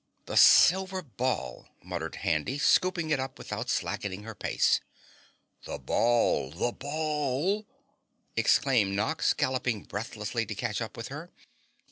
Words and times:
"That 0.25 0.37
silver 0.39 1.03
ball," 1.03 1.67
muttered 1.83 2.15
Handy, 2.15 2.57
scooping 2.57 3.11
it 3.11 3.19
up 3.19 3.37
without 3.37 3.69
slackening 3.69 4.23
her 4.23 4.33
pace. 4.33 4.81
"The 5.65 5.77
ball! 5.77 6.49
The 6.49 6.71
BALL?" 6.71 7.67
exclaimed 8.35 8.95
Nox, 8.95 9.33
galloping 9.33 9.83
breathlessly 9.83 10.43
to 10.47 10.55
catch 10.55 10.81
up 10.81 10.97
with 10.97 11.09
her. 11.09 11.29